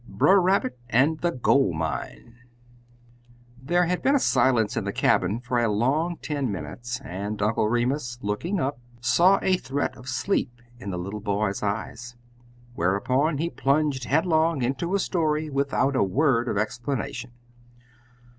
[0.09, 2.33] BRER RABBIT AND THE GOLD MINE
[3.61, 8.17] There had been silence in the cabin for a long ten minutes, and Uncle Remus,
[8.23, 12.15] looking up, saw a threat of sleep in the little boy's eyes.
[12.73, 17.33] Whereupon he plunged headlong into a story without a word of explanation.